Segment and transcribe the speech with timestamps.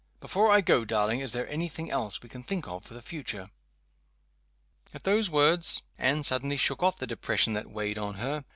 [0.19, 3.03] Before I go, darling, is there any thing else we can think of for the
[3.03, 3.51] future?"
[4.95, 8.43] At those words Anne suddenly shook off the depression that weighed on her.